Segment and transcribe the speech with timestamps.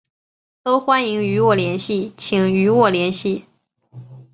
[0.63, 3.45] 都欢迎与我联系请与我联系